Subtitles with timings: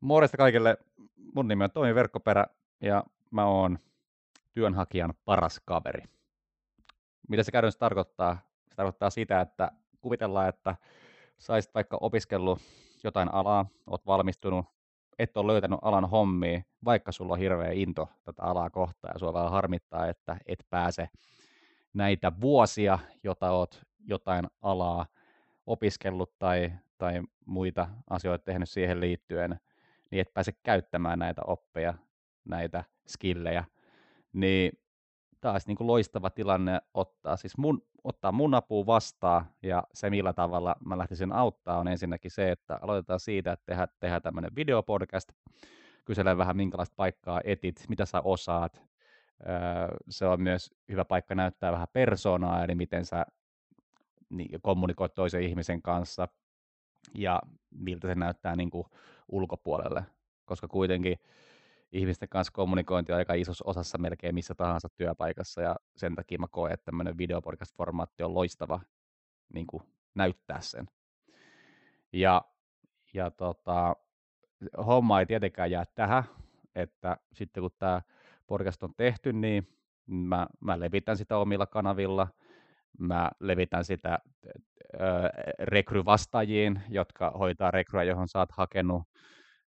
[0.00, 0.76] Morjesta kaikille.
[1.34, 2.46] Mun nimi on Toimi Verkkoperä
[2.80, 3.78] ja mä oon
[4.52, 6.02] työnhakijan paras kaveri.
[7.28, 8.38] Mitä se käytännössä tarkoittaa?
[8.68, 10.76] Se tarkoittaa sitä, että kuvitellaan, että
[11.38, 12.58] saisit vaikka opiskellut
[13.04, 14.66] jotain alaa, oot valmistunut,
[15.18, 19.32] et ole löytänyt alan hommia, vaikka sulla on hirveä into tätä alaa kohtaan ja sua
[19.32, 21.08] vaan harmittaa, että et pääse
[21.92, 25.06] näitä vuosia, jota oot jotain alaa
[25.66, 29.60] opiskellut tai, tai muita asioita tehnyt siihen liittyen,
[30.10, 31.94] niin et pääse käyttämään näitä oppeja,
[32.44, 33.64] näitä skillejä,
[34.32, 34.72] niin
[35.40, 40.32] taas niin kuin loistava tilanne ottaa, siis mun, ottaa mun apua vastaan, ja se millä
[40.32, 45.28] tavalla mä lähtisin auttaa on ensinnäkin se, että aloitetaan siitä, että tehdään, tehdään tämmöinen videopodcast,
[46.04, 48.82] kyselen vähän minkälaista paikkaa etit, mitä sä osaat,
[50.08, 53.26] se on myös hyvä paikka näyttää vähän persoonaa, eli miten sä
[54.30, 56.28] niin, kommunikoit toisen ihmisen kanssa,
[57.14, 58.86] ja miltä se näyttää niin kuin
[59.28, 60.04] ulkopuolelle,
[60.44, 61.18] koska kuitenkin
[61.92, 66.46] ihmisten kanssa kommunikointi on aika isossa osassa melkein missä tahansa työpaikassa, ja sen takia mä
[66.50, 68.80] koen, että tämmöinen videopodcast-formaatti on loistava
[69.54, 69.82] niin kuin
[70.14, 70.86] näyttää sen.
[72.12, 72.44] Ja,
[73.14, 73.96] ja tota,
[74.86, 76.24] homma ei tietenkään jää tähän,
[76.74, 78.02] että sitten kun tämä
[78.46, 79.68] podcast on tehty, niin
[80.06, 82.28] mä, mä levitän sitä omilla kanavilla,
[82.98, 84.18] mä levitän sitä
[85.58, 89.02] rekryvastaajiin, jotka hoitaa rekryä, johon sä oot hakenut,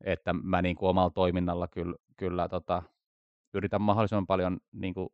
[0.04, 2.82] että mä niin kuin omalla toiminnalla kyllä, kyllä tota,
[3.54, 5.08] yritän mahdollisimman paljon niin kuin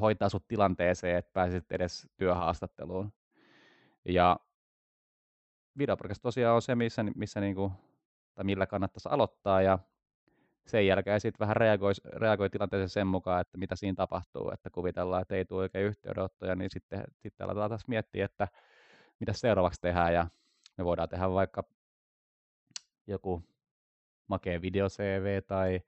[0.00, 3.12] hoitaa sut tilanteeseen, että pääsit edes työhaastatteluun.
[4.04, 4.36] Ja
[5.78, 7.72] videopodcast tosiaan on se, missä, missä niin kuin,
[8.34, 9.78] tai millä kannattaisi aloittaa, ja
[10.70, 15.22] sen jälkeen sitten vähän reagoi, reagoi tilanteeseen sen mukaan, että mitä siinä tapahtuu, että kuvitellaan,
[15.22, 18.48] että ei tule oikein yhteydenottoja, niin sitten, sitten aletaan taas miettiä, että
[19.20, 20.26] mitä seuraavaksi tehdään, ja
[20.78, 21.64] me voidaan tehdä vaikka
[23.06, 23.42] joku
[24.26, 25.80] makea video CV, tai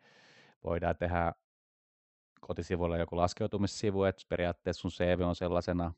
[0.64, 1.33] voidaan tehdä
[2.41, 5.92] kotisivuilla joku laskeutumissivu, että periaatteessa sun CV on sellaisena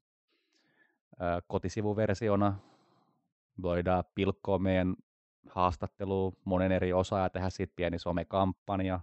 [1.21, 2.59] ää, kotisivuversiona,
[3.63, 4.97] voidaan pilkkoa meidän
[5.51, 9.01] haastattelua monen eri osaa tehdä siitä pieni somekampanja.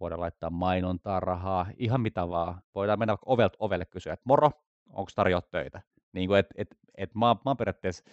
[0.00, 2.62] Voidaan laittaa mainontaa, rahaa, ihan mitä vaan.
[2.74, 4.50] Voidaan mennä ovelta ovelle kysyä, että moro,
[4.90, 5.82] onko tarjoa töitä?
[6.12, 8.04] Niin kuin, et, et, et mä, mä oon periaatteessa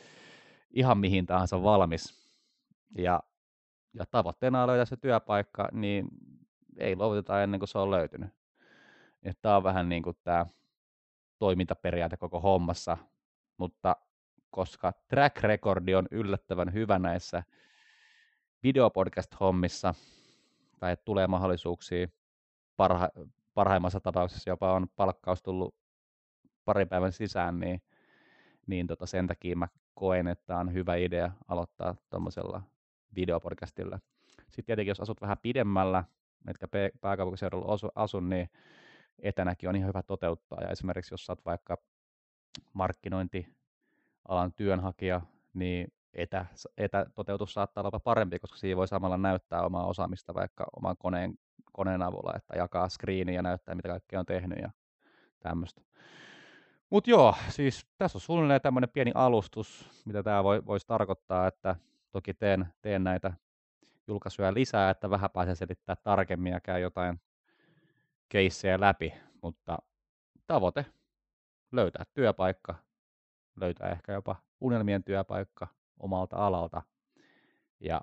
[0.72, 2.24] ihan mihin tahansa valmis.
[2.98, 3.24] Ja,
[3.94, 6.08] ja tavoitteena on löytää se työpaikka, niin
[6.78, 8.30] ei luovuteta ennen kuin se on löytynyt.
[9.42, 10.46] Tämä on vähän niin kuin tämä
[11.40, 12.98] toimintaperiaate koko hommassa,
[13.58, 13.96] mutta
[14.54, 17.44] koska track recordi on yllättävän hyvä näissä
[18.64, 19.94] videopodcast-hommissa,
[20.80, 22.08] tai tulee mahdollisuuksia,
[22.78, 25.76] parha- parhaimmassa tapauksessa jopa on palkkaus tullut
[26.66, 27.82] parin päivän sisään, niin,
[28.68, 32.62] niin tota sen takia mä koen, että on hyvä idea aloittaa tuommoisella
[33.16, 34.00] videopodcastilla.
[34.40, 36.04] Sitten tietenkin, jos asut vähän pidemmällä,
[36.48, 36.68] etkä
[37.02, 38.50] pääkaupunkiseudulla asun, niin
[39.20, 40.62] etänäkin on ihan hyvä toteuttaa.
[40.62, 41.78] Ja esimerkiksi jos olet vaikka
[42.74, 43.63] markkinointi
[44.28, 45.22] alan työnhakija,
[45.54, 46.46] niin etä,
[46.78, 51.34] etätoteutus saattaa olla parempi, koska siinä voi samalla näyttää omaa osaamista vaikka oman koneen,
[51.72, 54.72] koneen avulla, että jakaa screeniä ja näyttää, mitä kaikkea on tehnyt ja
[55.40, 55.82] tämmöistä.
[56.90, 61.76] Mutta joo, siis tässä on suunnilleen tämmöinen pieni alustus, mitä tämä voi, voisi tarkoittaa, että
[62.12, 63.34] toki teen, teen näitä
[64.08, 67.22] julkaisuja lisää, että vähän pääsee selittää tarkemmin ja käy jotain
[68.30, 69.78] keissejä läpi, mutta
[70.48, 70.86] tavoite
[71.72, 72.76] löytää työpaikka
[73.56, 75.68] löytää ehkä jopa unelmien työpaikka
[76.00, 76.82] omalta alalta.
[77.80, 78.02] Ja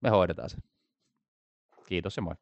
[0.00, 0.56] me hoidetaan se.
[1.86, 2.34] Kiitos ja moi.